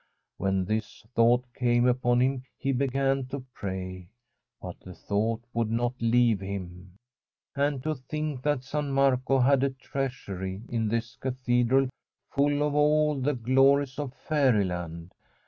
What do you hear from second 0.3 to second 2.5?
When this thought came upon him